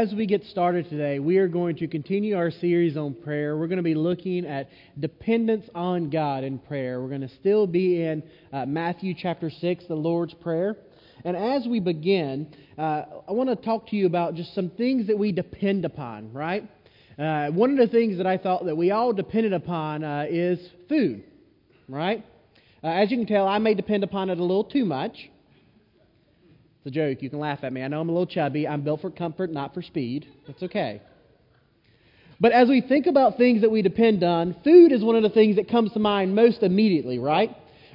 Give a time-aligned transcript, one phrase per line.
[0.00, 3.58] As we get started today, we are going to continue our series on prayer.
[3.58, 7.02] We're going to be looking at dependence on God in prayer.
[7.02, 10.78] We're going to still be in uh, Matthew chapter 6, the Lord's Prayer.
[11.22, 15.06] And as we begin, uh, I want to talk to you about just some things
[15.08, 16.66] that we depend upon, right?
[17.18, 20.66] Uh, one of the things that I thought that we all depended upon uh, is
[20.88, 21.24] food,
[21.90, 22.24] right?
[22.82, 25.28] Uh, as you can tell, I may depend upon it a little too much.
[26.82, 27.22] It's a joke.
[27.22, 27.82] You can laugh at me.
[27.82, 28.66] I know I'm a little chubby.
[28.66, 30.26] I'm built for comfort, not for speed.
[30.46, 31.02] That's okay.
[32.40, 35.28] But as we think about things that we depend on, food is one of the
[35.28, 37.50] things that comes to mind most immediately, right?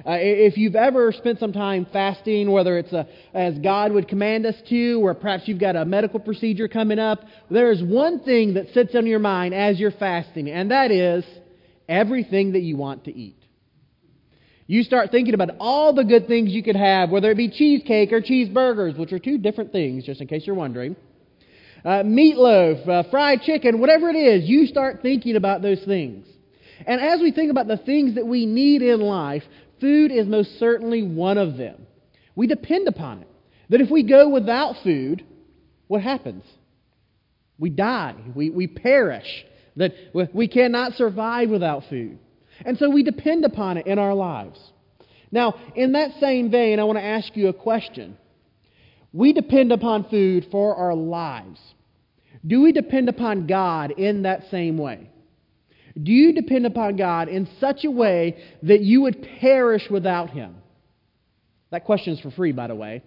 [0.06, 4.46] Uh, if you've ever spent some time fasting, whether it's a, as God would command
[4.46, 8.54] us to, or perhaps you've got a medical procedure coming up, there is one thing
[8.54, 11.24] that sits on your mind as you're fasting, and that is
[11.88, 13.45] everything that you want to eat.
[14.66, 18.12] You start thinking about all the good things you could have, whether it be cheesecake
[18.12, 20.96] or cheeseburgers, which are two different things, just in case you're wondering.
[21.84, 26.26] Uh, meatloaf, uh, fried chicken, whatever it is, you start thinking about those things.
[26.84, 29.44] And as we think about the things that we need in life,
[29.80, 31.86] food is most certainly one of them.
[32.34, 33.28] We depend upon it.
[33.70, 35.24] That if we go without food,
[35.86, 36.44] what happens?
[37.58, 38.16] We die.
[38.34, 39.26] We, we perish.
[39.76, 39.92] That
[40.34, 42.18] we cannot survive without food.
[42.64, 44.58] And so we depend upon it in our lives.
[45.30, 48.16] Now, in that same vein, I want to ask you a question.
[49.12, 51.60] We depend upon food for our lives.
[52.46, 55.10] Do we depend upon God in that same way?
[56.00, 60.56] Do you depend upon God in such a way that you would perish without Him?
[61.70, 63.02] That question is for free, by the way.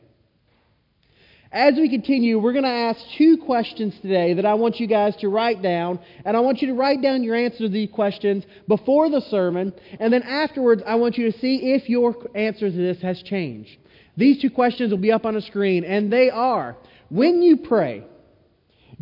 [1.52, 5.16] As we continue, we're going to ask two questions today that I want you guys
[5.17, 6.00] to write down.
[6.23, 9.73] And I want you to write down your answer to these questions before the sermon.
[10.00, 13.72] And then afterwards, I want you to see if your answer to this has changed.
[14.16, 15.83] These two questions will be up on the screen.
[15.83, 16.77] And they are
[17.09, 18.03] When you pray,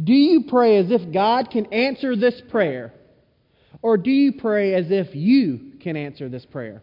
[0.02, 2.94] do you pray as if God can answer this prayer?
[3.82, 6.82] Or do you pray as if you can answer this prayer?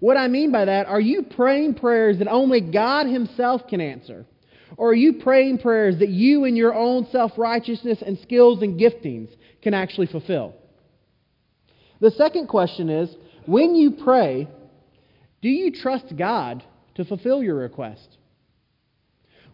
[0.00, 4.26] What I mean by that, are you praying prayers that only God Himself can answer?
[4.76, 8.78] Or are you praying prayers that you and your own self righteousness and skills and
[8.78, 9.28] giftings
[9.62, 10.54] can actually fulfill?
[12.00, 13.14] The second question is
[13.46, 14.48] when you pray,
[15.42, 16.62] do you trust God
[16.96, 18.16] to fulfill your request?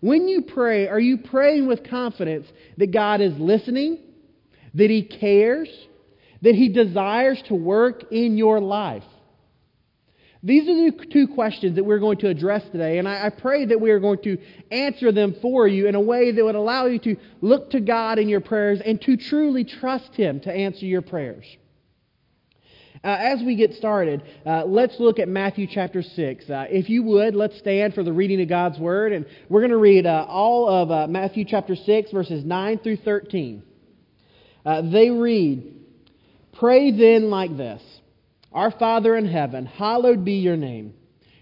[0.01, 2.47] When you pray, are you praying with confidence
[2.79, 3.99] that God is listening,
[4.75, 5.69] that He cares,
[6.43, 9.05] that He desires to work in your life?
[10.43, 13.67] These are the two questions that we're going to address today, and I, I, pray
[13.67, 14.39] that we are going to
[14.71, 18.19] answer them for you in a way that would allow you to look to God
[18.19, 21.45] in your prayers and to truly trust Him to answer your prayers.
[23.05, 26.49] Uh, as we get started, uh, let's look at Matthew chapter 6.
[26.49, 29.71] Uh, if you would, let's stand for the reading of God's Word, and we're going
[29.71, 33.63] to read uh, all of uh, Matthew chapter 6, verses 9 through 13.
[34.65, 35.75] Uh, they read,
[36.59, 37.83] Pray then like this.
[38.53, 40.95] Our Father in heaven, hallowed be your name.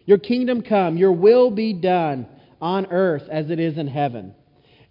[0.05, 2.27] Your kingdom come, your will be done
[2.61, 4.35] on earth as it is in heaven.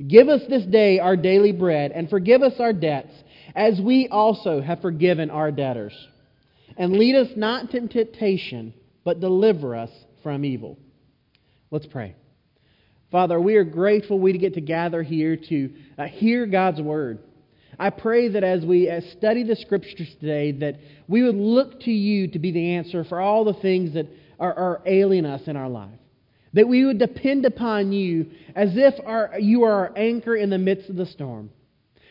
[0.06, 3.12] Give us this day our daily bread, and forgive us our debts,
[3.56, 5.94] as we also have forgiven our debtors.
[6.78, 8.74] And lead us not into temptation,
[9.04, 9.90] but deliver us
[10.22, 10.78] from evil.
[11.72, 12.16] Let's pray.
[13.12, 17.20] Father, we are grateful we get to gather here to uh, hear God's word.
[17.80, 21.92] I pray that as we uh, study the scriptures today, that we would look to
[21.92, 24.08] you to be the answer for all the things that
[24.40, 26.00] are, are ailing us in our life.
[26.54, 30.58] That we would depend upon you as if our, you are our anchor in the
[30.58, 31.52] midst of the storm.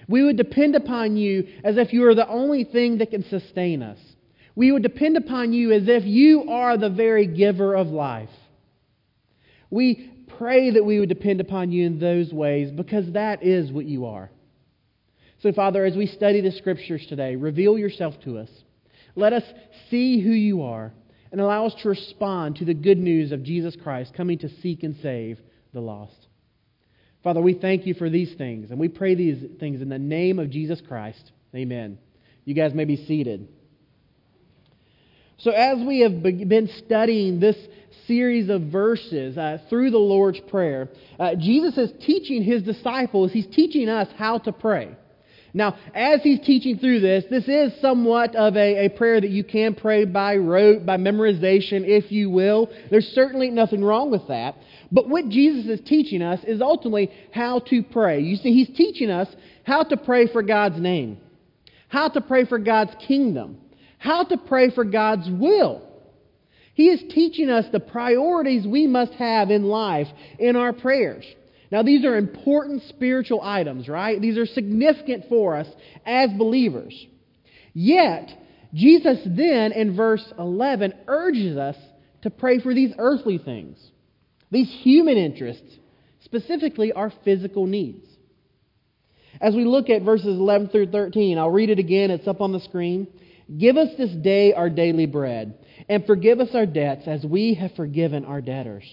[0.08, 3.82] We would depend upon you as if you are the only thing that can sustain
[3.82, 3.98] us.
[4.54, 8.30] We would depend upon you as if you are the very giver of life.
[9.68, 13.86] We pray that we would depend upon you in those ways because that is what
[13.86, 14.30] you are.
[15.46, 18.48] So, Father, as we study the scriptures today, reveal yourself to us.
[19.14, 19.44] Let us
[19.90, 20.92] see who you are
[21.30, 24.82] and allow us to respond to the good news of Jesus Christ coming to seek
[24.82, 25.38] and save
[25.72, 26.26] the lost.
[27.22, 30.40] Father, we thank you for these things, and we pray these things in the name
[30.40, 31.30] of Jesus Christ.
[31.54, 31.98] Amen.
[32.44, 33.46] You guys may be seated.
[35.38, 37.56] So, as we have been studying this
[38.08, 40.88] series of verses uh, through the Lord's Prayer,
[41.20, 44.96] uh, Jesus is teaching his disciples, he's teaching us how to pray.
[45.56, 49.42] Now, as he's teaching through this, this is somewhat of a, a prayer that you
[49.42, 52.70] can pray by rote, by memorization, if you will.
[52.90, 54.56] There's certainly nothing wrong with that.
[54.92, 58.20] But what Jesus is teaching us is ultimately how to pray.
[58.20, 59.28] You see, he's teaching us
[59.64, 61.16] how to pray for God's name,
[61.88, 63.56] how to pray for God's kingdom,
[63.96, 65.80] how to pray for God's will.
[66.74, 71.24] He is teaching us the priorities we must have in life in our prayers.
[71.70, 74.20] Now, these are important spiritual items, right?
[74.20, 75.66] These are significant for us
[76.04, 77.06] as believers.
[77.74, 78.30] Yet,
[78.72, 81.76] Jesus then, in verse 11, urges us
[82.22, 83.78] to pray for these earthly things,
[84.50, 85.76] these human interests,
[86.24, 88.04] specifically our physical needs.
[89.40, 92.52] As we look at verses 11 through 13, I'll read it again, it's up on
[92.52, 93.06] the screen.
[93.58, 95.58] Give us this day our daily bread,
[95.88, 98.84] and forgive us our debts as we have forgiven our debtors.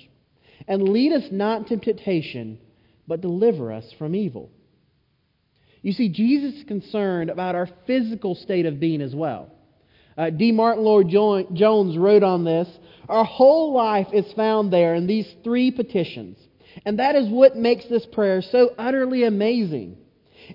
[0.68, 2.60] And lead us not into temptation,
[3.08, 4.50] but deliver us from evil.
[5.82, 9.52] You see, Jesus is concerned about our physical state of being as well.
[10.18, 10.52] Uh, D.
[10.52, 12.68] Martyn Lloyd-Jones wrote on this
[13.10, 16.38] Our whole life is found there in these three petitions.
[16.86, 19.98] And that is what makes this prayer so utterly amazing.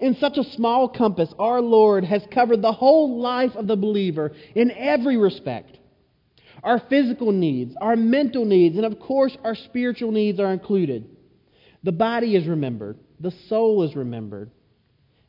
[0.01, 4.33] In such a small compass, our Lord has covered the whole life of the believer
[4.55, 5.78] in every respect.
[6.63, 11.09] Our physical needs, our mental needs, and of course our spiritual needs are included.
[11.83, 14.51] The body is remembered, the soul is remembered,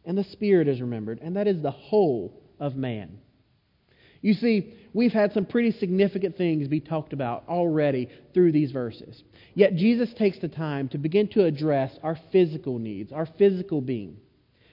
[0.06, 3.20] and the spirit is remembered, and that is the whole of man.
[4.22, 9.24] You see, we've had some pretty significant things be talked about already through these verses.
[9.54, 14.18] Yet Jesus takes the time to begin to address our physical needs, our physical being.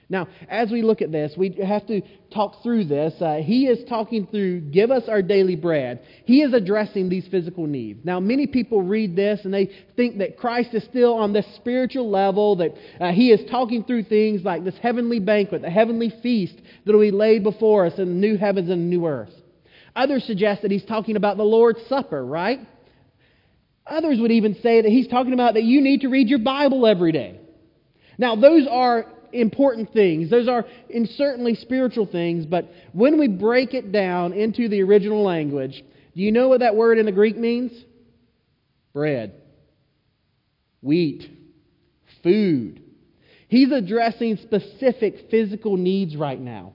[0.09, 2.01] Now, as we look at this, we have to
[2.33, 3.13] talk through this.
[3.19, 5.99] Uh, he is talking through, give us our daily bread.
[6.23, 8.05] He is addressing these physical needs.
[8.05, 12.09] Now, many people read this and they think that Christ is still on this spiritual
[12.09, 16.55] level, that uh, he is talking through things like this heavenly banquet, the heavenly feast
[16.85, 19.33] that will be laid before us in the new heavens and the new earth.
[19.93, 22.59] Others suggest that he's talking about the Lord's Supper, right?
[23.85, 26.87] Others would even say that he's talking about that you need to read your Bible
[26.87, 27.41] every day.
[28.17, 30.29] Now, those are important things.
[30.29, 35.23] Those are in certainly spiritual things, but when we break it down into the original
[35.23, 35.83] language,
[36.15, 37.71] do you know what that word in the Greek means?
[38.93, 39.33] Bread,
[40.81, 41.29] wheat,
[42.23, 42.81] food.
[43.47, 46.73] He's addressing specific physical needs right now.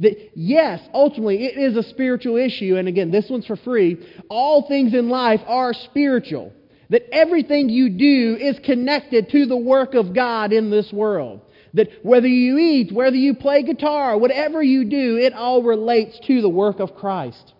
[0.00, 3.98] That, yes, ultimately, it is a spiritual issue, and again, this one's for free.
[4.28, 6.52] All things in life are spiritual.
[6.88, 11.42] That everything you do is connected to the work of God in this world.
[11.74, 16.40] That whether you eat, whether you play guitar, whatever you do, it all relates to
[16.40, 17.54] the work of Christ.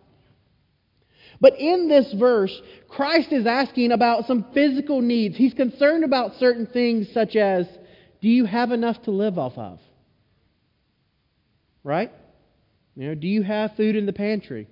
[1.41, 2.53] But in this verse,
[2.89, 5.37] Christ is asking about some physical needs.
[5.37, 7.67] He's concerned about certain things such as
[8.21, 9.79] do you have enough to live off of?
[11.83, 12.12] Right?
[12.95, 14.69] You know, do you have food in the pantry?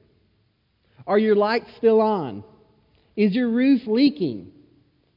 [1.06, 2.44] Are your lights still on?
[3.16, 4.52] Is your roof leaking?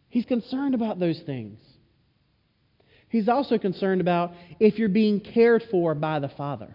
[0.07, 1.59] He's concerned about those things.
[3.11, 6.73] He's also concerned about if you're being cared for by the Father.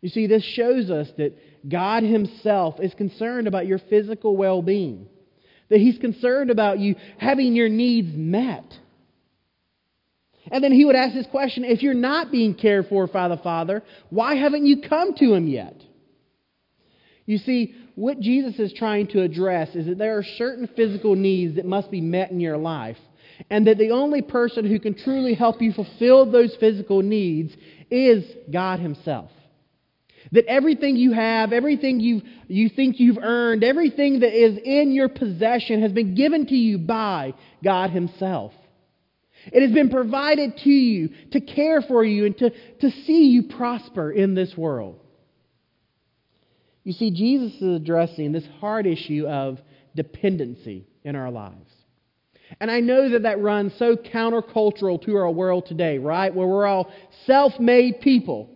[0.00, 1.36] You see, this shows us that
[1.68, 5.06] God Himself is concerned about your physical well being,
[5.68, 8.64] that He's concerned about you having your needs met.
[10.50, 13.36] And then He would ask this question if you're not being cared for by the
[13.36, 15.76] Father, why haven't you come to Him yet?
[17.26, 21.56] You see, what Jesus is trying to address is that there are certain physical needs
[21.56, 22.96] that must be met in your life
[23.50, 27.52] and that the only person who can truly help you fulfill those physical needs
[27.90, 29.30] is God Himself.
[30.32, 35.08] That everything you have, everything you, you think you've earned, everything that is in your
[35.08, 38.52] possession has been given to you by God Himself.
[39.46, 43.44] It has been provided to you to care for you and to, to see you
[43.44, 45.00] prosper in this world.
[46.84, 49.58] You see, Jesus is addressing this hard issue of
[49.94, 51.67] dependency in our lives.
[52.60, 56.34] And I know that that runs so countercultural to our world today, right?
[56.34, 56.92] Where we're all
[57.26, 58.50] self made people.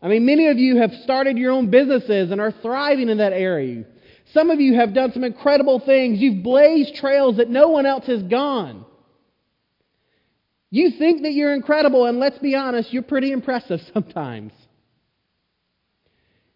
[0.00, 3.32] I mean, many of you have started your own businesses and are thriving in that
[3.32, 3.84] area.
[4.32, 6.20] Some of you have done some incredible things.
[6.20, 8.84] You've blazed trails that no one else has gone.
[10.70, 14.52] You think that you're incredible, and let's be honest, you're pretty impressive sometimes.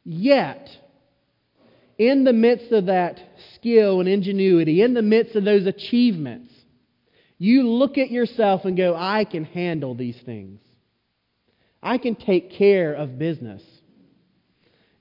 [0.05, 0.69] Yet,
[1.99, 3.19] in the midst of that
[3.57, 6.53] skill and ingenuity, in the midst of those achievements,
[7.39, 10.61] you look at yourself and go, I can handle these things.
[11.83, 13.63] I can take care of business.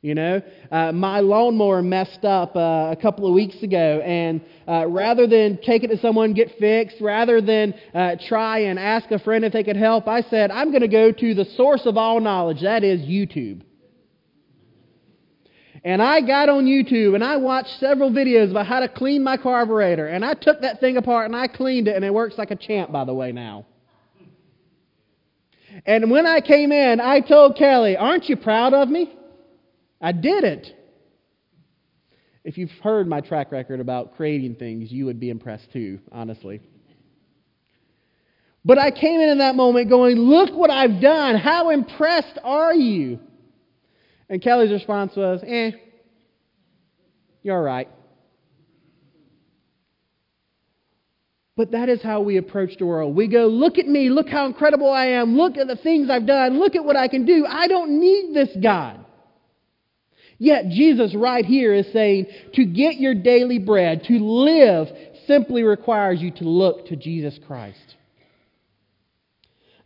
[0.01, 4.86] You know, uh, my lawnmower messed up uh, a couple of weeks ago, and uh,
[4.88, 9.18] rather than take it to someone get fixed, rather than uh, try and ask a
[9.18, 11.98] friend if they could help, I said, I'm going to go to the source of
[11.98, 13.63] all knowledge, that is YouTube.
[15.84, 19.38] And I got on YouTube and I watched several videos about how to clean my
[19.38, 20.07] carburetor.
[20.07, 22.55] And I took that thing apart and I cleaned it, and it works like a
[22.55, 23.65] champ, by the way, now.
[25.86, 29.13] And when I came in, I told Kelly, Aren't you proud of me?
[30.01, 30.74] I did it.
[32.43, 36.62] If you've heard my track record about creating things, you would be impressed too, honestly.
[38.63, 41.36] But I came in in that moment going, Look what I've done.
[41.36, 43.19] How impressed are you?
[44.29, 45.72] And Kelly's response was, Eh,
[47.43, 47.89] you're all right.
[51.55, 53.15] But that is how we approach the world.
[53.15, 54.10] We go, Look at me.
[54.10, 55.38] Look how incredible I am.
[55.38, 56.60] Look at the things I've done.
[56.60, 57.46] Look at what I can do.
[57.48, 59.03] I don't need this God.
[60.39, 64.88] Yet Jesus, right here, is saying to get your daily bread, to live,
[65.25, 67.96] simply requires you to look to Jesus Christ.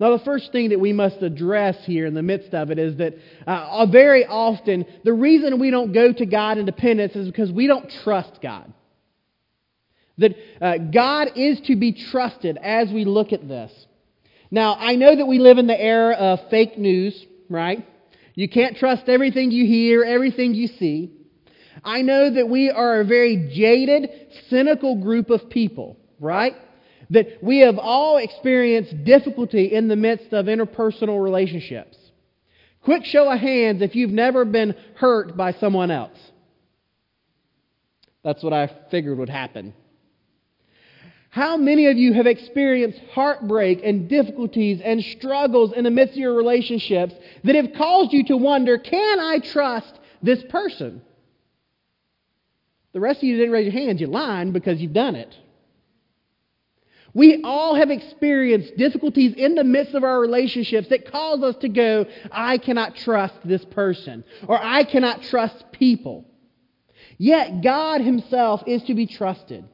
[0.01, 2.97] Now, the first thing that we must address here in the midst of it is
[2.97, 3.13] that
[3.45, 7.67] uh, very often the reason we don't go to God in dependence is because we
[7.67, 8.73] don't trust God.
[10.17, 13.71] That uh, God is to be trusted as we look at this.
[14.49, 17.87] Now, I know that we live in the era of fake news, right?
[18.33, 21.11] You can't trust everything you hear, everything you see.
[21.83, 24.09] I know that we are a very jaded,
[24.49, 26.55] cynical group of people, right?
[27.11, 31.97] That we have all experienced difficulty in the midst of interpersonal relationships.
[32.83, 36.17] Quick show of hands if you've never been hurt by someone else.
[38.23, 39.73] That's what I figured would happen.
[41.31, 46.19] How many of you have experienced heartbreak and difficulties and struggles in the midst of
[46.19, 47.13] your relationships
[47.43, 51.01] that have caused you to wonder, can I trust this person?
[52.91, 54.01] The rest of you didn't raise your hands.
[54.01, 55.33] You're lying because you've done it.
[57.13, 61.69] We all have experienced difficulties in the midst of our relationships that cause us to
[61.69, 66.25] go, I cannot trust this person, or I cannot trust people.
[67.17, 69.65] Yet God Himself is to be trusted.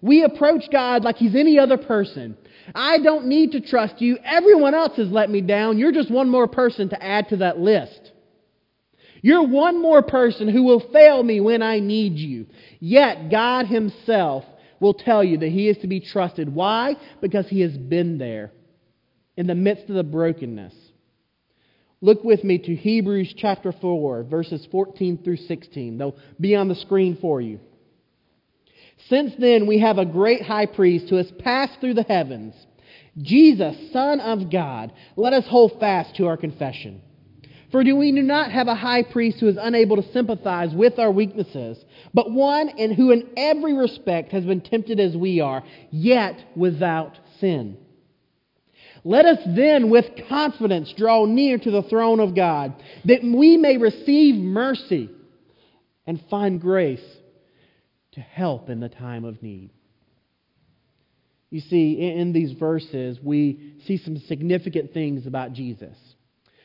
[0.00, 2.36] We approach God like He's any other person.
[2.74, 4.18] I don't need to trust you.
[4.24, 5.78] Everyone else has let me down.
[5.78, 8.12] You're just one more person to add to that list.
[9.22, 12.46] You're one more person who will fail me when I need you.
[12.80, 14.44] Yet God Himself
[14.84, 16.54] will tell you that He is to be trusted.
[16.54, 16.96] Why?
[17.20, 18.52] Because He has been there
[19.36, 20.74] in the midst of the brokenness.
[22.00, 25.96] Look with me to Hebrews chapter 4, verses 14 through 16.
[25.96, 27.60] They'll be on the screen for you.
[29.08, 32.54] Since then, we have a great high priest who has passed through the heavens,
[33.16, 34.92] Jesus, Son of God.
[35.16, 37.00] Let us hold fast to our confession.
[37.74, 41.00] For do we do not have a high priest who is unable to sympathize with
[41.00, 41.76] our weaknesses,
[42.14, 47.18] but one in who in every respect has been tempted as we are, yet without
[47.40, 47.76] sin?
[49.02, 53.76] Let us then with confidence draw near to the throne of God, that we may
[53.76, 55.10] receive mercy
[56.06, 57.04] and find grace
[58.12, 59.70] to help in the time of need.
[61.50, 65.96] You see, in these verses, we see some significant things about Jesus.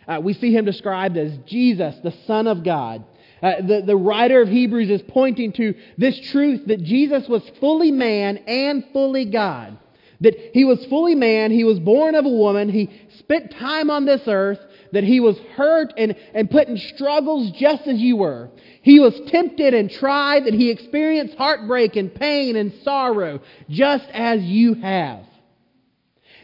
[0.09, 3.05] Uh, we see him described as Jesus, the Son of God.
[3.43, 7.91] Uh, the, the writer of Hebrews is pointing to this truth that Jesus was fully
[7.91, 9.77] man and fully God.
[10.21, 12.89] That he was fully man, he was born of a woman, he
[13.19, 14.59] spent time on this earth,
[14.91, 18.49] that he was hurt and, and put in struggles just as you were.
[18.81, 24.41] He was tempted and tried, that he experienced heartbreak and pain and sorrow just as
[24.41, 25.28] you have.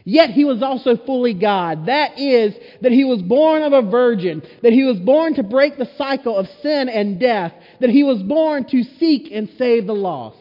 [0.07, 1.87] Yet he was also fully God.
[1.87, 5.77] That is, that he was born of a virgin, that he was born to break
[5.77, 9.93] the cycle of sin and death, that he was born to seek and save the
[9.93, 10.37] lost.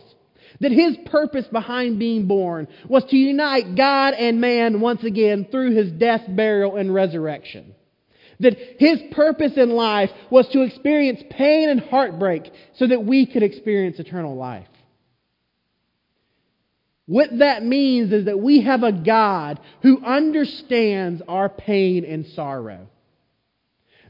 [0.61, 5.75] That his purpose behind being born was to unite God and man once again through
[5.75, 7.75] his death, burial, and resurrection.
[8.41, 13.43] That his purpose in life was to experience pain and heartbreak so that we could
[13.43, 14.67] experience eternal life.
[17.07, 22.89] What that means is that we have a God who understands our pain and sorrow.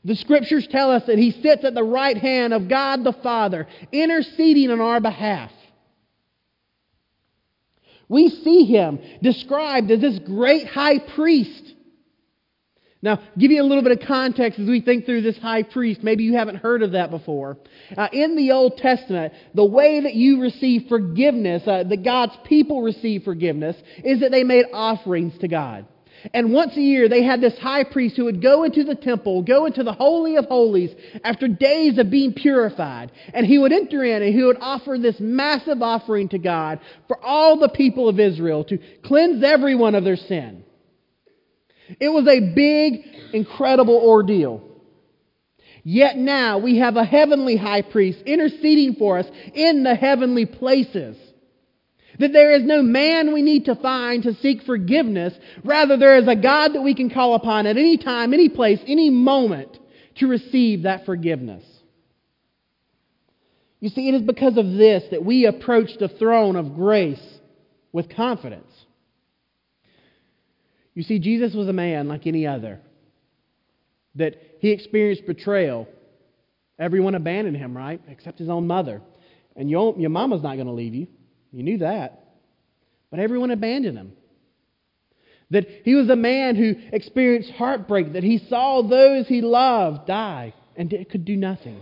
[0.04, 3.66] The scriptures tell us that he sits at the right hand of God the Father,
[3.90, 5.50] interceding on our behalf.
[8.08, 11.73] We see him described as this great high priest
[13.04, 16.02] now, give you a little bit of context as we think through this high priest.
[16.02, 17.58] Maybe you haven't heard of that before.
[17.94, 22.80] Uh, in the Old Testament, the way that you receive forgiveness, uh, that God's people
[22.80, 25.84] receive forgiveness, is that they made offerings to God.
[26.32, 29.42] And once a year, they had this high priest who would go into the temple,
[29.42, 30.90] go into the Holy of Holies
[31.25, 33.12] after days of being purified.
[33.34, 37.23] And he would enter in and he would offer this massive offering to God for
[37.23, 40.64] all the people of Israel to cleanse everyone of their sin.
[42.00, 44.62] It was a big, incredible ordeal.
[45.82, 51.16] Yet now we have a heavenly high priest interceding for us in the heavenly places.
[52.18, 55.34] That there is no man we need to find to seek forgiveness.
[55.64, 58.78] Rather, there is a God that we can call upon at any time, any place,
[58.86, 59.78] any moment
[60.16, 61.64] to receive that forgiveness.
[63.80, 67.20] You see, it is because of this that we approach the throne of grace
[67.92, 68.73] with confidence.
[70.94, 72.80] You see, Jesus was a man like any other,
[74.14, 75.88] that he experienced betrayal.
[76.78, 78.00] Everyone abandoned him, right?
[78.08, 79.00] Except his own mother.
[79.56, 81.08] And your, your mama's not going to leave you.
[81.52, 82.24] You knew that.
[83.10, 84.12] But everyone abandoned him.
[85.50, 90.54] That he was a man who experienced heartbreak, that he saw those he loved die
[90.76, 91.80] and could do nothing.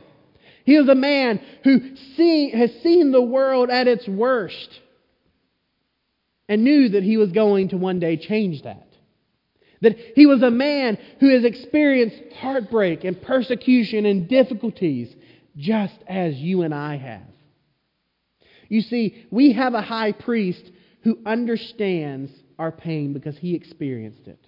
[0.64, 4.80] He was a man who see, has seen the world at its worst
[6.48, 8.86] and knew that he was going to one day change that.
[9.82, 15.14] That he was a man who has experienced heartbreak and persecution and difficulties
[15.56, 17.22] just as you and I have.
[18.68, 20.62] You see, we have a high priest
[21.02, 24.38] who understands our pain because he experienced it.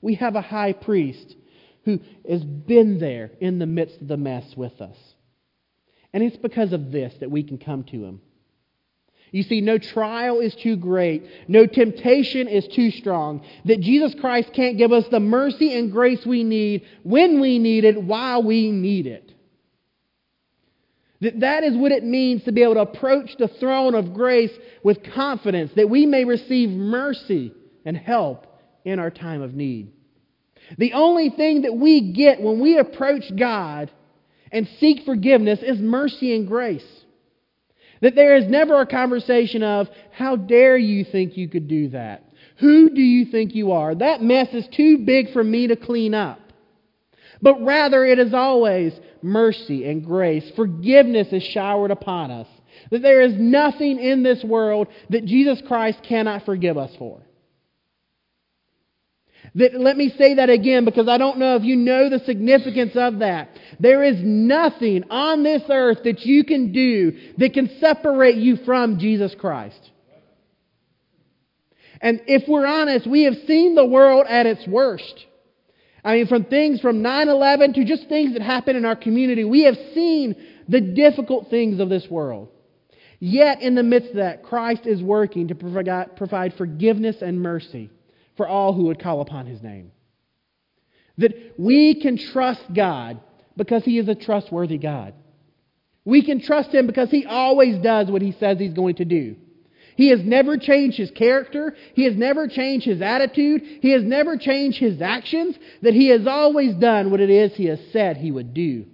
[0.00, 1.34] We have a high priest
[1.84, 4.96] who has been there in the midst of the mess with us.
[6.12, 8.20] And it's because of this that we can come to him.
[9.32, 14.50] You see, no trial is too great, no temptation is too strong, that Jesus Christ
[14.52, 18.70] can't give us the mercy and grace we need when we need it, while we
[18.70, 19.32] need it.
[21.22, 24.52] That that is what it means to be able to approach the throne of grace
[24.82, 27.54] with confidence, that we may receive mercy
[27.86, 28.46] and help
[28.84, 29.92] in our time of need.
[30.76, 33.90] The only thing that we get when we approach God
[34.50, 36.84] and seek forgiveness is mercy and grace.
[38.02, 42.24] That there is never a conversation of, how dare you think you could do that?
[42.58, 43.94] Who do you think you are?
[43.94, 46.40] That mess is too big for me to clean up.
[47.40, 48.92] But rather, it is always
[49.22, 50.44] mercy and grace.
[50.54, 52.46] Forgiveness is showered upon us.
[52.90, 57.20] That there is nothing in this world that Jesus Christ cannot forgive us for.
[59.54, 62.92] That, let me say that again because I don't know if you know the significance
[62.94, 63.50] of that.
[63.78, 68.98] There is nothing on this earth that you can do that can separate you from
[68.98, 69.90] Jesus Christ.
[72.00, 75.26] And if we're honest, we have seen the world at its worst.
[76.02, 79.44] I mean, from things from 9 11 to just things that happen in our community,
[79.44, 80.34] we have seen
[80.66, 82.48] the difficult things of this world.
[83.20, 87.88] Yet, in the midst of that, Christ is working to provide forgiveness and mercy
[88.42, 89.92] for all who would call upon his name.
[91.18, 93.20] That we can trust God
[93.56, 95.14] because he is a trustworthy God.
[96.04, 99.36] We can trust him because he always does what he says he's going to do.
[99.94, 101.76] He has never changed his character.
[101.94, 103.62] He has never changed his attitude.
[103.80, 105.54] He has never changed his actions.
[105.82, 108.86] That he has always done what it is he has said he would do.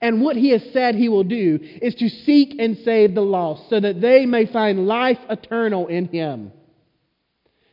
[0.00, 3.70] And what he has said he will do is to seek and save the lost
[3.70, 6.50] so that they may find life eternal in him.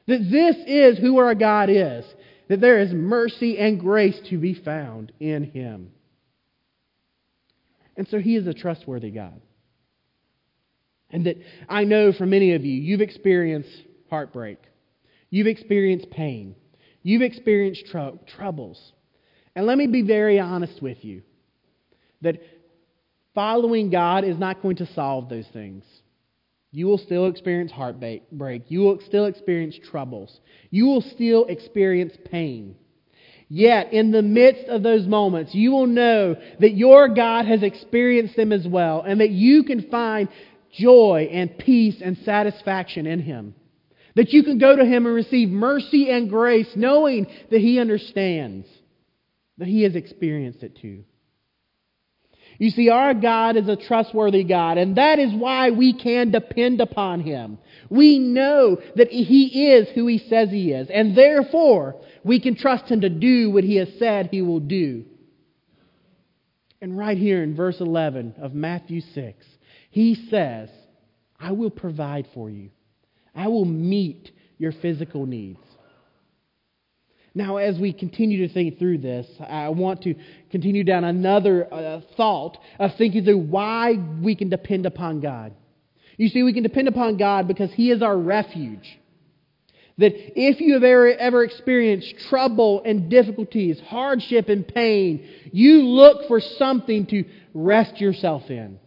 [0.09, 2.03] That this is who our God is.
[2.47, 5.91] That there is mercy and grace to be found in Him.
[7.95, 9.39] And so He is a trustworthy God.
[11.11, 11.37] And that
[11.69, 13.69] I know for many of you, you've experienced
[14.09, 14.57] heartbreak.
[15.29, 16.55] You've experienced pain.
[17.03, 18.93] You've experienced tr- troubles.
[19.55, 21.21] And let me be very honest with you
[22.21, 22.41] that
[23.35, 25.83] following God is not going to solve those things.
[26.71, 28.23] You will still experience heartbreak.
[28.67, 30.39] You will still experience troubles.
[30.69, 32.75] You will still experience pain.
[33.51, 38.35] Yet, in the midst of those moments, you will know that your God has experienced
[38.35, 40.29] them as well, and that you can find
[40.71, 43.55] joy and peace and satisfaction in Him.
[44.15, 48.67] That you can go to Him and receive mercy and grace, knowing that He understands,
[49.57, 51.03] that He has experienced it too.
[52.59, 56.81] You see, our God is a trustworthy God, and that is why we can depend
[56.81, 57.57] upon Him.
[57.89, 61.95] We know that He is who He says He is, and therefore
[62.25, 65.05] we can trust Him to do what He has said He will do.
[66.81, 69.45] And right here in verse 11 of Matthew 6,
[69.89, 70.69] He says,
[71.39, 72.71] I will provide for you,
[73.33, 75.59] I will meet your physical needs.
[77.35, 80.15] Now, as we continue to think through this, I want to
[80.51, 85.53] continue down another uh, thought of thinking through why we can depend upon God.
[86.17, 88.99] You see, we can depend upon God because He is our refuge.
[89.99, 96.27] That if you have ever, ever experienced trouble and difficulties, hardship and pain, you look
[96.27, 98.79] for something to rest yourself in.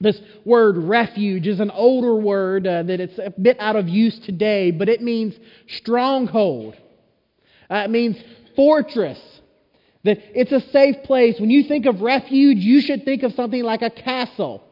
[0.00, 4.18] This word refuge is an older word uh, that it's a bit out of use
[4.20, 5.34] today, but it means
[5.68, 6.76] stronghold.
[7.70, 8.16] Uh, it means
[8.54, 9.18] fortress.
[10.04, 11.36] That it's a safe place.
[11.40, 14.62] When you think of refuge, you should think of something like a castle.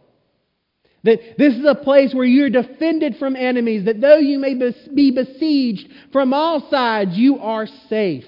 [1.03, 4.55] That this is a place where you're defended from enemies, that though you may
[4.95, 8.25] be besieged from all sides, you are safe.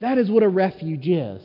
[0.00, 1.40] That is what a refuge is.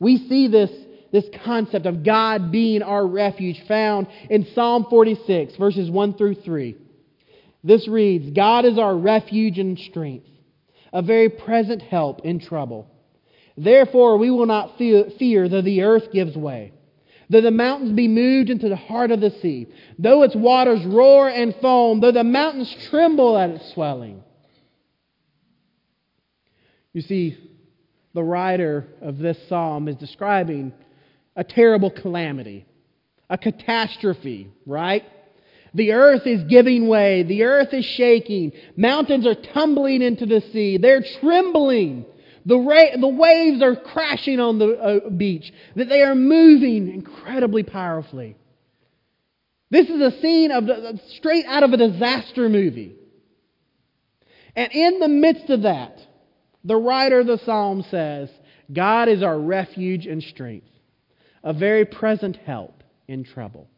[0.00, 0.70] We see this,
[1.12, 6.76] this concept of God being our refuge found in Psalm 46, verses 1 through 3.
[7.62, 10.26] This reads God is our refuge and strength,
[10.92, 12.88] a very present help in trouble.
[13.56, 16.72] Therefore, we will not fear, though the earth gives way,
[17.28, 21.28] though the mountains be moved into the heart of the sea, though its waters roar
[21.28, 24.22] and foam, though the mountains tremble at its swelling.
[26.92, 27.38] You see,
[28.14, 30.72] the writer of this psalm is describing
[31.36, 32.66] a terrible calamity,
[33.30, 35.04] a catastrophe, right?
[35.74, 37.22] The earth is giving way.
[37.22, 38.52] The earth is shaking.
[38.76, 40.76] Mountains are tumbling into the sea.
[40.76, 42.04] They're trembling.
[42.44, 45.52] The, ra- the waves are crashing on the uh, beach.
[45.76, 48.36] That they are moving incredibly powerfully.
[49.70, 52.94] This is a scene of the, straight out of a disaster movie.
[54.54, 55.98] And in the midst of that,
[56.64, 58.28] the writer of the psalm says,
[58.70, 60.68] God is our refuge and strength,
[61.42, 63.68] a very present help in trouble.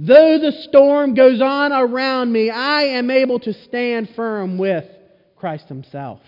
[0.00, 4.84] Though the storm goes on around me, I am able to stand firm with
[5.34, 6.20] Christ Himself.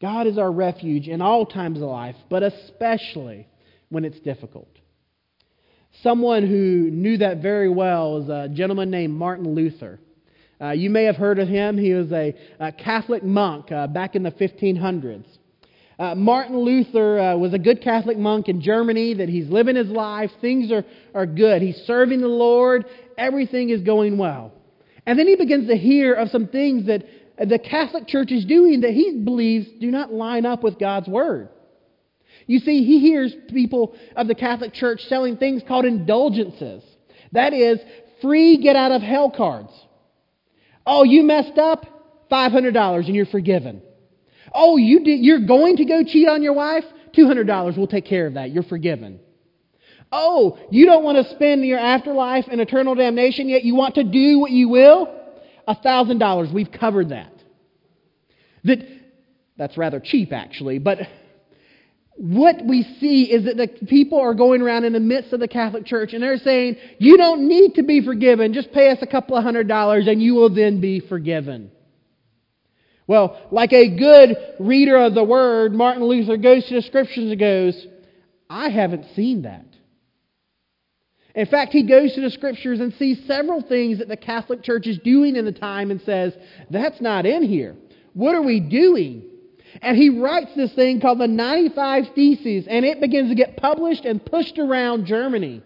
[0.00, 3.46] God is our refuge in all times of life, but especially
[3.90, 4.70] when it's difficult.
[6.02, 10.00] Someone who knew that very well is a gentleman named Martin Luther.
[10.58, 11.76] Uh, you may have heard of him.
[11.76, 15.26] He was a, a Catholic monk uh, back in the 1500s.
[15.98, 19.88] Uh, Martin Luther uh, was a good Catholic monk in Germany, that he's living his
[19.88, 20.30] life.
[20.40, 21.62] Things are, are good.
[21.62, 22.84] He's serving the Lord.
[23.16, 24.52] Everything is going well.
[25.06, 27.04] And then he begins to hear of some things that
[27.38, 31.48] the Catholic Church is doing that he believes do not line up with God's Word.
[32.46, 36.82] You see, he hears people of the Catholic Church selling things called indulgences.
[37.32, 37.78] That is,
[38.20, 39.72] free get out of hell cards.
[40.86, 41.86] Oh, you messed up?
[42.30, 43.82] $500 and you're forgiven.
[44.58, 46.84] Oh, you did, you're going to go cheat on your wife?
[47.16, 48.50] $200 we'll take care of that.
[48.50, 49.20] You're forgiven.
[50.10, 54.04] Oh, you don't want to spend your afterlife in eternal damnation, yet you want to
[54.04, 55.12] do what you will?
[55.68, 56.52] $1,000.
[56.54, 57.32] We've covered that.
[58.64, 58.78] That,
[59.58, 60.98] that's rather cheap, actually, but
[62.16, 65.48] what we see is that the people are going around in the midst of the
[65.48, 68.54] Catholic Church and they're saying, You don't need to be forgiven.
[68.54, 71.70] Just pay us a couple of hundred dollars and you will then be forgiven.
[73.06, 77.38] Well, like a good reader of the Word, Martin Luther goes to the Scriptures and
[77.38, 77.86] goes,
[78.50, 79.64] I haven't seen that.
[81.34, 84.86] In fact, he goes to the Scriptures and sees several things that the Catholic Church
[84.86, 86.34] is doing in the time and says,
[86.70, 87.76] That's not in here.
[88.14, 89.22] What are we doing?
[89.82, 94.06] And he writes this thing called the 95 Theses, and it begins to get published
[94.06, 95.62] and pushed around Germany.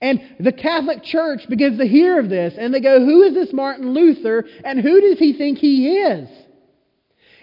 [0.00, 3.52] And the Catholic Church begins to hear of this, and they go, Who is this
[3.52, 6.28] Martin Luther, and who does he think he is?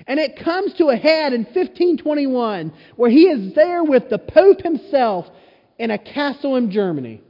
[0.07, 4.61] And it comes to a head in 1521, where he is there with the Pope
[4.61, 5.27] himself
[5.77, 7.21] in a castle in Germany.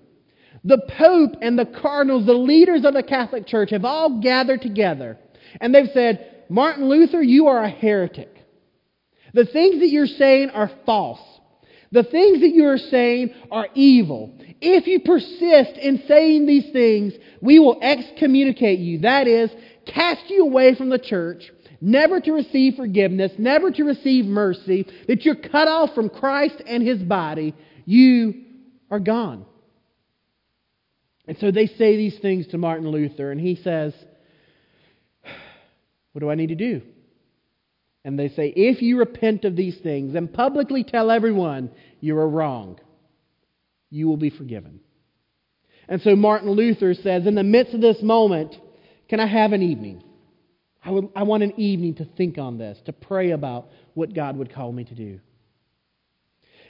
[0.63, 5.17] The Pope and the cardinals, the leaders of the Catholic Church, have all gathered together,
[5.61, 8.31] and they've said, Martin Luther, you are a heretic.
[9.33, 11.19] The things that you're saying are false.
[11.95, 14.37] The things that you are saying are evil.
[14.59, 18.99] If you persist in saying these things, we will excommunicate you.
[18.99, 19.49] That is,
[19.85, 25.23] cast you away from the church, never to receive forgiveness, never to receive mercy, that
[25.23, 27.55] you're cut off from Christ and his body.
[27.85, 28.43] You
[28.91, 29.45] are gone.
[31.29, 33.93] And so they say these things to Martin Luther, and he says,
[36.11, 36.81] what do I need to do?
[38.05, 42.29] And they say, If you repent of these things and publicly tell everyone you are
[42.29, 42.79] wrong,
[43.89, 44.79] you will be forgiven.
[45.89, 48.55] And so Martin Luther says, In the midst of this moment,
[49.09, 50.03] can I have an evening?
[50.83, 54.37] I, would, I want an evening to think on this, to pray about what God
[54.37, 55.19] would call me to do.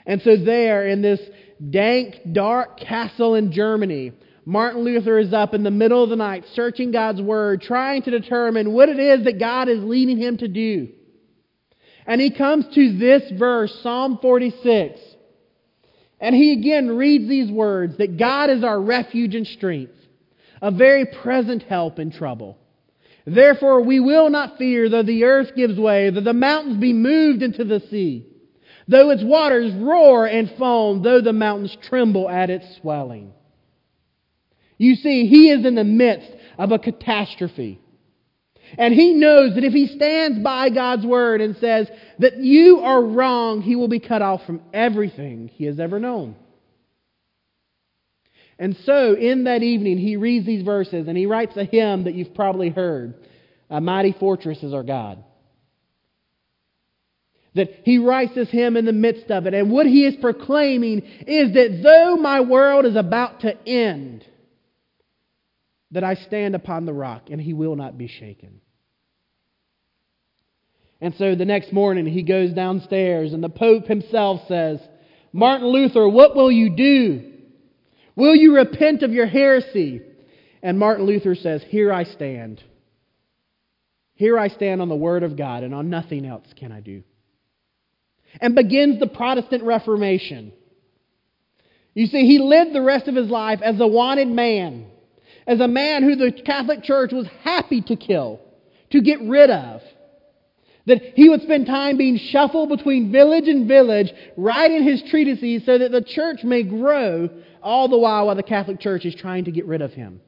[0.06, 1.20] And so, there in this
[1.68, 4.12] dank, dark castle in Germany,
[4.46, 8.10] Martin Luther is up in the middle of the night searching God's Word, trying to
[8.10, 10.88] determine what it is that God is leading him to do.
[12.06, 15.00] And he comes to this verse, Psalm 46.
[16.20, 19.92] And he again reads these words that God is our refuge and strength,
[20.62, 22.58] a very present help in trouble.
[23.26, 27.42] Therefore, we will not fear, though the earth gives way, though the mountains be moved
[27.42, 28.24] into the sea,
[28.86, 33.32] though its waters roar and foam, though the mountains tremble at its swelling.
[34.78, 37.80] You see, he is in the midst of a catastrophe.
[38.78, 43.02] And he knows that if he stands by God's word and says that you are
[43.02, 46.36] wrong, he will be cut off from everything he has ever known.
[48.58, 52.14] And so, in that evening, he reads these verses and he writes a hymn that
[52.14, 53.14] you've probably heard
[53.68, 55.22] A Mighty Fortress is Our God.
[57.54, 59.54] That he writes this hymn in the midst of it.
[59.54, 64.26] And what he is proclaiming is that though my world is about to end,
[65.92, 68.60] that I stand upon the rock, and he will not be shaken.
[71.00, 74.80] And so the next morning he goes downstairs, and the Pope himself says,
[75.32, 77.32] Martin Luther, what will you do?
[78.14, 80.00] Will you repent of your heresy?
[80.62, 82.62] And Martin Luther says, Here I stand.
[84.14, 87.02] Here I stand on the Word of God, and on nothing else can I do.
[88.40, 90.52] And begins the Protestant Reformation.
[91.92, 94.86] You see, he lived the rest of his life as a wanted man,
[95.46, 98.40] as a man who the Catholic Church was happy to kill,
[98.90, 99.80] to get rid of.
[100.86, 105.78] That he would spend time being shuffled between village and village, writing his treatises so
[105.78, 107.28] that the church may grow,
[107.62, 110.20] all the while while the Catholic Church is trying to get rid of him.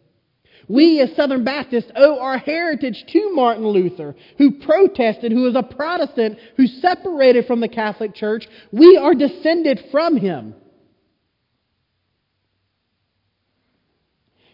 [0.66, 5.62] We as Southern Baptists owe our heritage to Martin Luther, who protested, who was a
[5.62, 8.46] Protestant, who separated from the Catholic Church.
[8.72, 10.54] We are descended from him.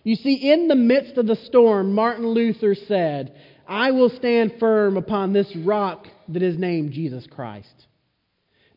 [0.05, 3.35] You see, in the midst of the storm, Martin Luther said,
[3.67, 7.87] I will stand firm upon this rock that is named Jesus Christ.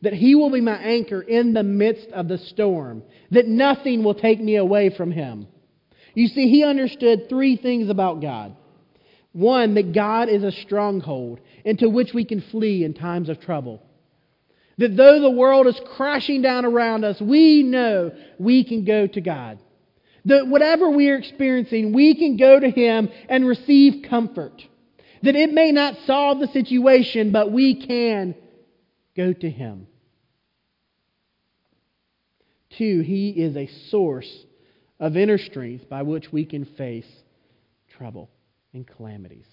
[0.00, 4.14] That he will be my anchor in the midst of the storm, that nothing will
[4.14, 5.46] take me away from him.
[6.14, 8.56] You see, he understood three things about God.
[9.32, 13.82] One, that God is a stronghold into which we can flee in times of trouble.
[14.78, 19.20] That though the world is crashing down around us, we know we can go to
[19.20, 19.58] God.
[20.28, 24.62] That whatever we are experiencing, we can go to Him and receive comfort.
[25.22, 28.34] That it may not solve the situation, but we can
[29.16, 29.86] go to Him.
[32.76, 34.30] Two, He is a source
[35.00, 37.08] of inner strength by which we can face
[37.96, 38.28] trouble
[38.74, 39.46] and calamities.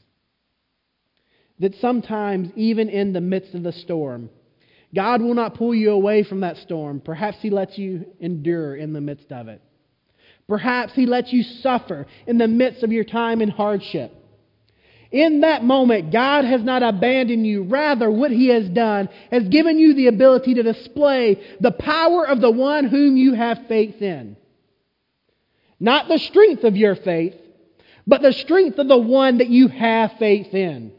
[1.59, 4.29] That sometimes, even in the midst of the storm,
[4.93, 6.99] God will not pull you away from that storm.
[6.99, 9.61] Perhaps He lets you endure in the midst of it.
[10.47, 14.13] Perhaps He lets you suffer in the midst of your time in hardship.
[15.11, 17.63] In that moment, God has not abandoned you.
[17.63, 22.41] Rather, what He has done has given you the ability to display the power of
[22.41, 24.35] the one whom you have faith in.
[25.79, 27.35] Not the strength of your faith,
[28.07, 30.91] but the strength of the one that you have faith in.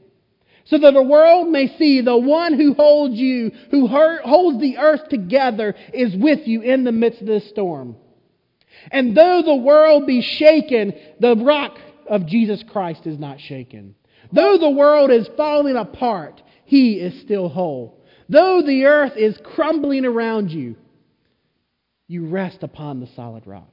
[0.65, 5.09] So that the world may see the one who holds you, who holds the earth
[5.09, 7.97] together, is with you in the midst of this storm.
[8.91, 13.95] And though the world be shaken, the rock of Jesus Christ is not shaken.
[14.33, 18.05] Though the world is falling apart, he is still whole.
[18.29, 20.77] Though the earth is crumbling around you,
[22.09, 23.73] you rest upon the solid rock.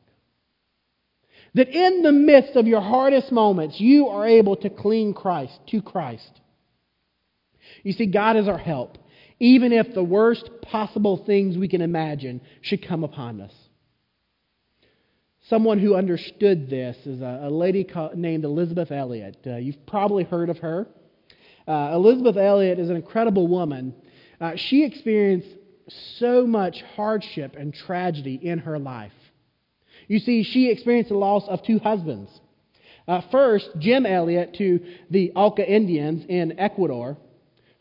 [1.55, 5.81] That in the midst of your hardest moments, you are able to cling Christ to
[5.81, 6.41] Christ.
[7.83, 8.97] You see, God is our help,
[9.39, 13.53] even if the worst possible things we can imagine should come upon us.
[15.49, 19.37] Someone who understood this is a, a lady called, named Elisabeth Elliot.
[19.45, 20.87] Uh, you've probably heard of her.
[21.67, 23.93] Uh, Elisabeth Elliot is an incredible woman.
[24.39, 25.49] Uh, she experienced
[26.17, 29.11] so much hardship and tragedy in her life.
[30.07, 32.31] You see, she experienced the loss of two husbands.
[33.05, 34.79] Uh, first, Jim Elliot to
[35.09, 37.17] the Auca Indians in Ecuador,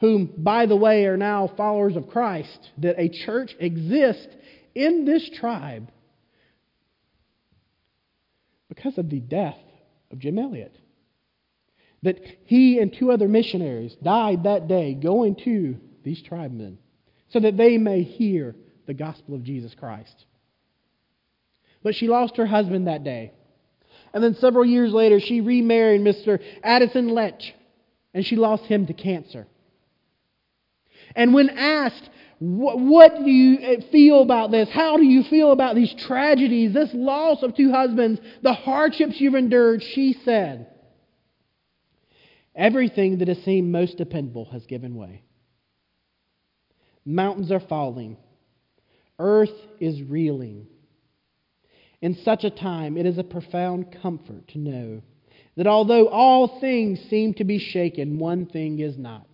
[0.00, 4.34] whom, by the way, are now followers of Christ, that a church exists
[4.74, 5.92] in this tribe
[8.74, 9.58] because of the death
[10.10, 10.74] of Jim Elliot.
[12.02, 16.78] That he and two other missionaries died that day going to these tribesmen
[17.28, 18.56] so that they may hear
[18.86, 20.24] the gospel of Jesus Christ.
[21.82, 23.32] But she lost her husband that day.
[24.14, 26.40] And then several years later, she remarried Mr.
[26.62, 27.54] Addison Leitch,
[28.14, 29.46] and she lost him to cancer.
[31.14, 32.08] And when asked,
[32.42, 34.68] what do you eh, feel about this?
[34.68, 39.36] How do you feel about these tragedies, this loss of two husbands, the hardships you've
[39.36, 39.80] endured?
[39.80, 40.66] She said,
[42.56, 45.22] Everything that has seemed most dependable has given way.
[47.04, 48.16] Mountains are falling,
[49.20, 50.66] earth is reeling.
[52.00, 55.02] In such a time, it is a profound comfort to know
[55.56, 59.28] that although all things seem to be shaken, one thing is not.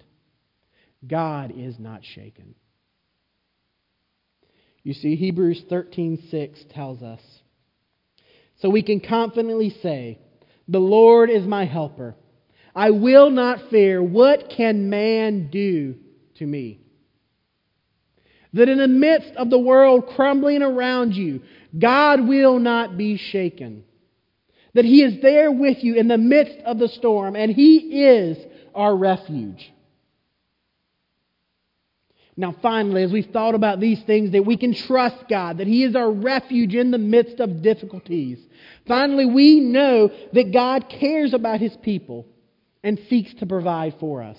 [1.07, 2.55] God is not shaken.
[4.89, 7.21] You see, Hebrews 13:6 tells us,
[8.57, 10.17] so we can confidently say,
[10.67, 12.17] "The Lord is my helper.
[12.75, 14.03] I will not fear.
[14.03, 15.97] What can man do
[16.37, 16.81] to me?"
[18.55, 21.43] That in the midst of the world crumbling around you,
[21.79, 23.85] God will not be shaken.
[24.73, 28.39] That He is there with you in the midst of the storm, and He is
[28.75, 29.71] our refuge.
[32.39, 35.83] Now, finally, as we've thought about these things, that we can trust God, that He
[35.83, 38.39] is our refuge in the midst of difficulties.
[38.87, 42.27] Finally, we know that God cares about His people
[42.85, 44.39] and seeks to provide for us.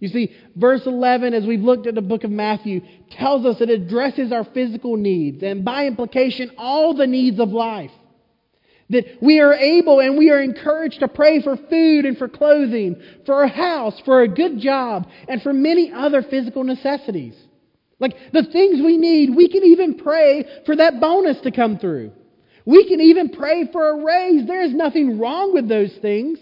[0.00, 3.68] You see, verse 11, as we've looked at the book of Matthew, tells us it
[3.68, 7.92] addresses our physical needs and by implication, all the needs of life.
[8.92, 13.00] That we are able and we are encouraged to pray for food and for clothing,
[13.24, 17.34] for a house, for a good job, and for many other physical necessities.
[17.98, 22.12] Like the things we need, we can even pray for that bonus to come through.
[22.66, 24.46] We can even pray for a raise.
[24.46, 26.38] There is nothing wrong with those things.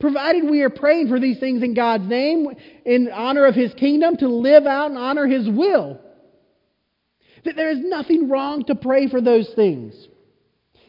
[0.00, 2.48] Provided we are praying for these things in God's name,
[2.84, 6.00] in honor of His kingdom, to live out and honor His will.
[7.44, 9.94] That there is nothing wrong to pray for those things.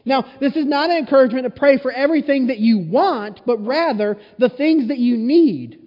[0.08, 4.16] Now, this is not an encouragement to pray for everything that you want, but rather
[4.38, 5.78] the things that you need.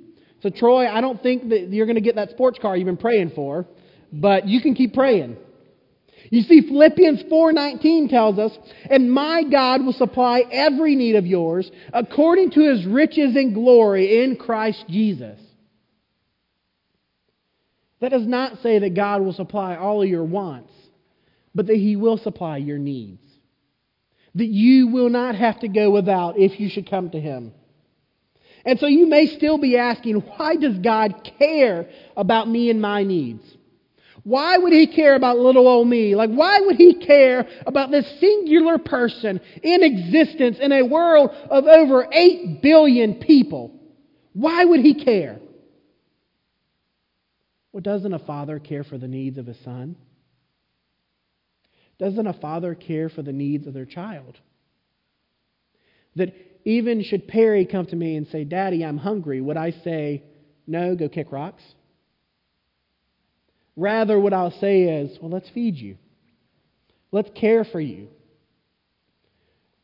[0.44, 2.98] So, Troy, I don't think that you're going to get that sports car you've been
[2.98, 3.66] praying for,
[4.14, 5.38] but you can keep praying.
[6.30, 8.58] You see, Philippians 4:19 tells us,
[8.90, 14.22] "And my God will supply every need of yours according to his riches and glory
[14.22, 15.40] in Christ Jesus."
[18.02, 20.72] That does not say that God will supply all of your wants,
[21.56, 23.31] but that he will supply your needs
[24.36, 27.54] that you will not have to go without if you should come to Him.
[28.66, 33.04] And so you may still be asking, why does God care about me and my
[33.04, 33.44] needs?
[34.24, 36.16] Why would He care about little old me?
[36.16, 41.66] Like, why would He care about this singular person in existence in a world of
[41.66, 43.80] over 8 billion people?
[44.34, 45.40] Why would He care?
[47.72, 49.96] Well, doesn't a father care for the needs of his son?
[52.02, 54.40] Doesn't a father care for the needs of their child?
[56.16, 56.34] That
[56.66, 60.24] even should Perry come to me and say, Daddy, I'm hungry, would I say,
[60.66, 61.62] No, go kick rocks?
[63.76, 65.98] Rather, what I'll say is, Well, let's feed you.
[67.12, 68.08] Let's care for you.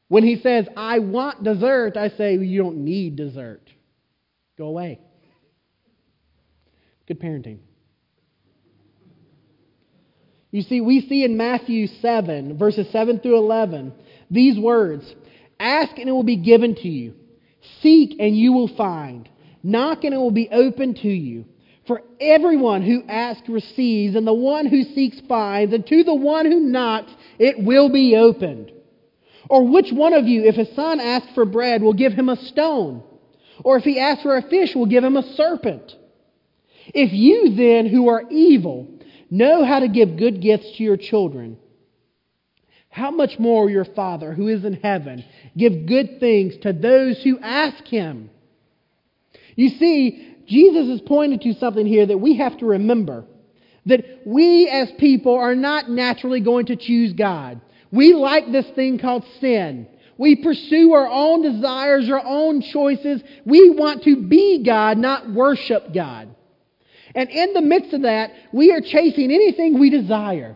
[0.07, 3.69] When he says, I want dessert, I say, well, You don't need dessert.
[4.57, 4.99] Go away.
[7.07, 7.59] Good parenting.
[10.51, 13.93] You see, we see in Matthew 7, verses 7 through 11,
[14.31, 15.15] these words
[15.59, 17.15] Ask and it will be given to you,
[17.81, 19.27] seek and you will find,
[19.63, 21.45] knock and it will be open to you.
[21.87, 26.45] For everyone who asks receives, and the one who seeks finds, and to the one
[26.45, 28.71] who knocks it will be opened.
[29.49, 32.35] Or which one of you, if his son asks for bread, will give him a
[32.35, 33.03] stone?
[33.63, 35.95] Or if he asks for a fish, will give him a serpent?
[36.87, 38.96] If you then, who are evil,
[39.29, 41.57] know how to give good gifts to your children,
[42.89, 45.23] how much more will your Father who is in heaven
[45.55, 48.29] give good things to those who ask him?
[49.55, 53.25] You see, Jesus is pointing to something here that we have to remember.
[53.85, 57.61] That we as people are not naturally going to choose God.
[57.91, 59.87] We like this thing called sin.
[60.17, 63.21] We pursue our own desires, our own choices.
[63.45, 66.35] We want to be God, not worship God.
[67.17, 70.55] And in the midst of that, we are chasing anything we desire.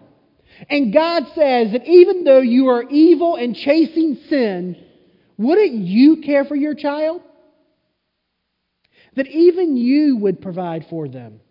[0.69, 4.77] And God says that even though you are evil and chasing sin,
[5.39, 7.23] wouldn't you care for your child?
[9.15, 11.41] That even you would provide for them.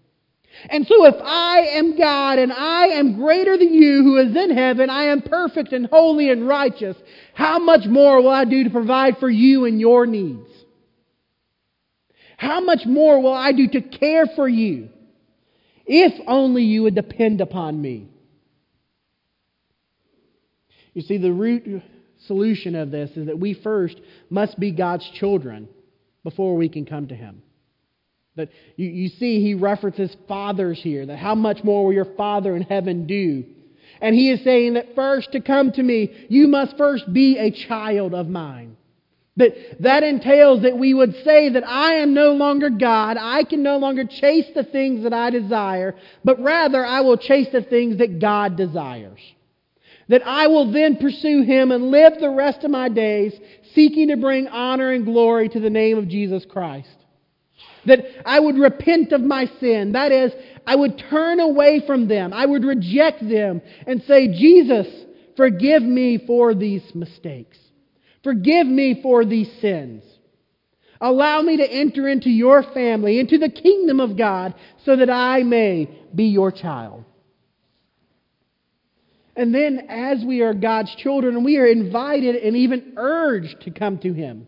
[0.68, 4.56] And so if I am God and I am greater than you who is in
[4.56, 6.96] heaven, I am perfect and holy and righteous,
[7.34, 10.46] how much more will I do to provide for you and your needs?
[12.36, 14.88] How much more will I do to care for you?
[15.92, 18.06] If only you would depend upon me.
[20.94, 21.82] You see, the root
[22.28, 24.00] solution of this is that we first
[24.30, 25.68] must be God's children
[26.22, 27.42] before we can come to Him.
[28.36, 32.54] That you, you see, he references fathers here, that how much more will your Father
[32.54, 33.44] in heaven do?
[34.00, 37.50] And he is saying that first to come to me, you must first be a
[37.50, 38.76] child of mine.
[39.36, 43.16] That, that entails that we would say that I am no longer God.
[43.18, 47.48] I can no longer chase the things that I desire, but rather I will chase
[47.52, 49.20] the things that God desires.
[50.08, 53.32] That I will then pursue Him and live the rest of my days
[53.74, 56.88] seeking to bring honor and glory to the name of Jesus Christ.
[57.86, 59.92] That I would repent of my sin.
[59.92, 60.32] That is,
[60.66, 62.32] I would turn away from them.
[62.32, 64.86] I would reject them and say, Jesus,
[65.36, 67.56] forgive me for these mistakes.
[68.22, 70.04] Forgive me for these sins.
[71.00, 74.54] Allow me to enter into your family, into the kingdom of God,
[74.84, 77.04] so that I may be your child.
[79.34, 83.96] And then, as we are God's children, we are invited and even urged to come
[83.98, 84.46] to Him.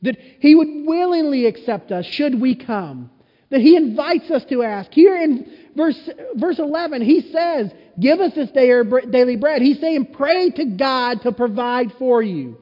[0.00, 3.10] That He would willingly accept us should we come.
[3.50, 4.92] that he invites us to ask.
[4.92, 7.70] Here in verse, verse 11, he says,
[8.00, 9.62] Give us this day our daily bread.
[9.62, 12.58] He's saying, Pray to God to provide for you.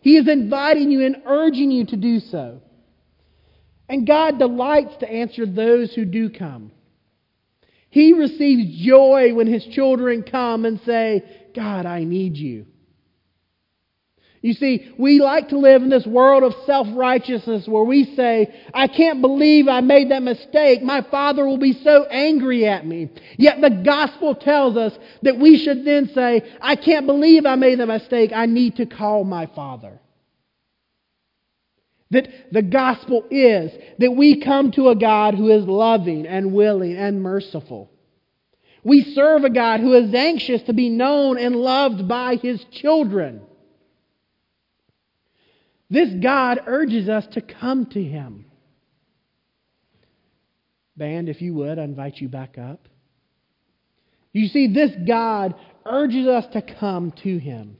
[0.00, 2.60] He is inviting you and urging you to do so.
[3.88, 6.72] And God delights to answer those who do come.
[7.90, 12.66] He receives joy when his children come and say, God, I need you.
[14.40, 18.54] You see, we like to live in this world of self righteousness where we say,
[18.72, 20.82] I can't believe I made that mistake.
[20.82, 23.10] My father will be so angry at me.
[23.36, 27.80] Yet the gospel tells us that we should then say, I can't believe I made
[27.80, 28.30] that mistake.
[28.32, 29.98] I need to call my father.
[32.10, 36.96] That the gospel is that we come to a God who is loving and willing
[36.96, 37.90] and merciful.
[38.84, 43.42] We serve a God who is anxious to be known and loved by his children.
[45.90, 48.44] This God urges us to come to him.
[50.96, 52.88] Band, if you would, I invite you back up.
[54.32, 55.54] You see, this God
[55.86, 57.78] urges us to come to him.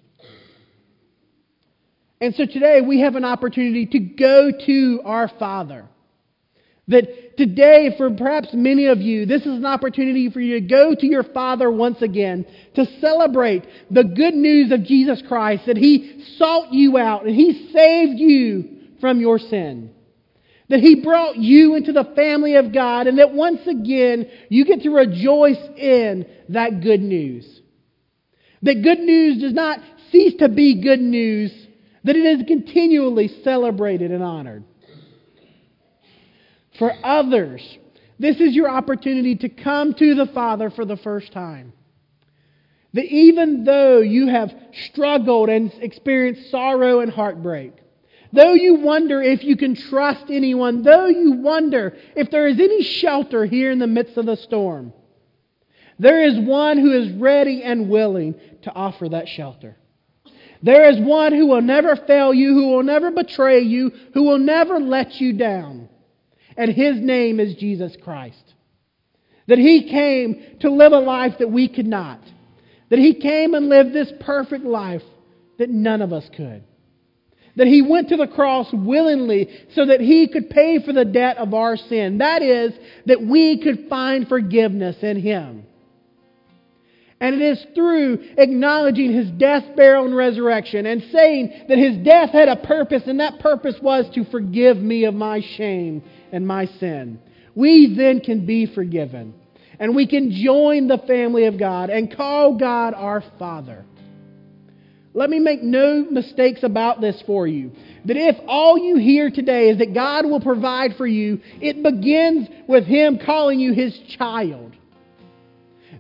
[2.21, 5.87] And so today we have an opportunity to go to our Father.
[6.89, 10.95] That today, for perhaps many of you, this is an opportunity for you to go
[10.95, 16.25] to your Father once again to celebrate the good news of Jesus Christ, that He
[16.39, 19.91] sought you out and He saved you from your sin.
[20.71, 24.83] That He brought you into the family of God, and that once again you get
[24.83, 27.61] to rejoice in that good news.
[28.63, 29.79] That good news does not
[30.11, 31.53] cease to be good news
[32.05, 34.65] that it is continually celebrated and honored.
[36.79, 37.79] For others,
[38.19, 41.73] this is your opportunity to come to the Father for the first time.
[42.95, 44.55] That even though you have
[44.87, 47.73] struggled and experienced sorrow and heartbreak,
[48.33, 52.83] though you wonder if you can trust anyone, though you wonder if there is any
[52.83, 54.93] shelter here in the midst of the storm,
[55.99, 59.77] there is one who is ready and willing to offer that shelter.
[60.63, 64.39] There is one who will never fail you, who will never betray you, who will
[64.39, 65.89] never let you down.
[66.59, 68.43] And his name is Jesus Christ.
[69.47, 72.21] That he came to live a life that we could not.
[72.91, 75.03] That he came and lived this perfect life
[75.59, 76.65] that none of us could.
[77.55, 81.39] That he went to the cross willingly so that he could pay for the debt
[81.39, 82.19] of our sin.
[82.19, 82.73] That is,
[83.07, 85.65] that we could find forgiveness in him.
[87.21, 92.31] And it is through acknowledging his death, burial, and resurrection and saying that his death
[92.31, 96.03] had a purpose, and that purpose was to forgive me of my shame
[96.33, 97.19] and my sin.
[97.55, 99.35] We then can be forgiven.
[99.81, 103.85] And we can join the family of God and call God our Father.
[105.15, 107.73] Let me make no mistakes about this for you.
[108.05, 112.49] That if all you hear today is that God will provide for you, it begins
[112.69, 114.77] with Him calling you His child.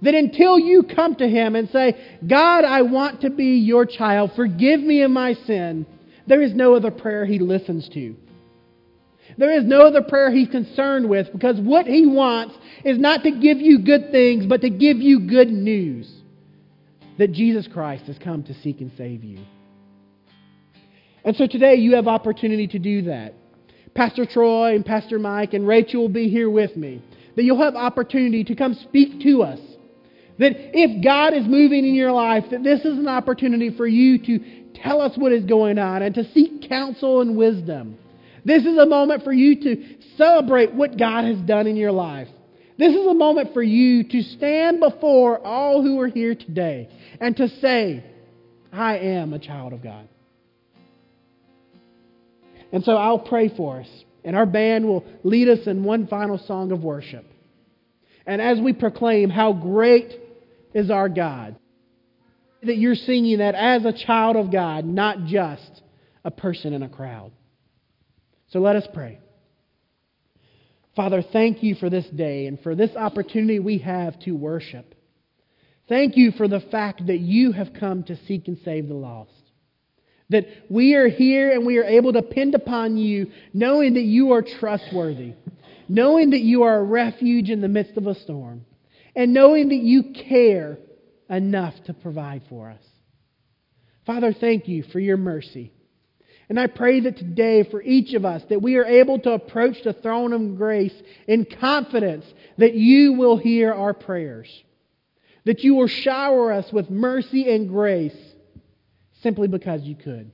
[0.03, 4.33] That until you come to Him and say, God, I want to be your child,
[4.37, 5.87] forgive me of my sin,
[6.27, 8.15] there is no other prayer He listens to.
[9.39, 13.31] There is no other prayer He's concerned with because what He wants is not to
[13.31, 16.11] give you good things, but to give you good news
[17.19, 19.39] that Jesus Christ has come to seek and save you.
[21.25, 23.35] And so today you have opportunity to do that.
[23.95, 27.03] Pastor Troy and Pastor Mike and Rachel will be here with me.
[27.37, 29.61] That you'll have opportunity to come speak to us
[30.39, 34.19] that if God is moving in your life, that this is an opportunity for you
[34.19, 37.99] to tell us what is going on and to seek counsel and wisdom.
[38.49, 39.85] This is a moment for you to
[40.17, 42.29] celebrate what God has done in your life.
[42.79, 46.89] This is a moment for you to stand before all who are here today
[47.21, 48.03] and to say,
[48.73, 50.09] I am a child of God.
[52.73, 53.89] And so I'll pray for us,
[54.25, 57.27] and our band will lead us in one final song of worship.
[58.27, 60.19] And as we proclaim how great
[60.73, 61.57] is our God.
[62.63, 65.83] That you're singing that as a child of God, not just
[66.25, 67.33] a person in a crowd.
[68.51, 69.19] So let us pray.
[70.97, 74.95] Father, thank you for this day and for this opportunity we have to worship.
[75.89, 79.31] Thank you for the fact that you have come to seek and save the lost.
[80.31, 84.33] That we are here and we are able to depend upon you, knowing that you
[84.33, 85.35] are trustworthy,
[85.89, 88.67] knowing that you are a refuge in the midst of a storm
[89.15, 90.79] and knowing that you care
[91.31, 92.83] enough to provide for us.
[94.05, 95.73] Father, thank you for your mercy.
[96.49, 99.83] And I pray that today, for each of us, that we are able to approach
[99.85, 100.95] the throne of grace
[101.27, 102.25] in confidence
[102.57, 104.49] that you will hear our prayers,
[105.45, 108.17] that you will shower us with mercy and grace
[109.23, 110.31] simply because you could.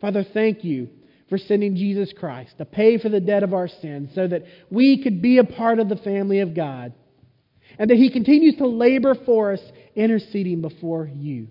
[0.00, 0.88] Father, thank you
[1.28, 5.02] for sending Jesus Christ to pay for the debt of our sins so that we
[5.02, 6.94] could be a part of the family of God.
[7.78, 9.60] And that He continues to labor for us,
[9.94, 11.48] interceding before you.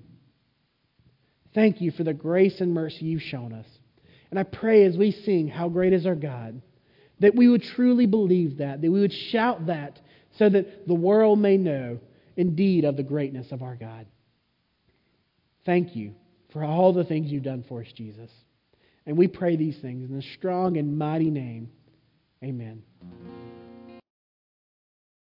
[1.58, 3.66] Thank you for the grace and mercy you've shown us.
[4.30, 6.62] And I pray as we sing, How Great is Our God,
[7.20, 9.99] that we would truly believe that, that we would shout that
[10.38, 11.97] so that the world may know
[12.36, 14.05] indeed of the greatness of our God.
[15.66, 16.14] Thank you
[16.53, 18.30] for all the things you've done for us, Jesus.
[19.08, 21.72] And we pray these things in the strong and mighty name.
[22.43, 22.84] Amen.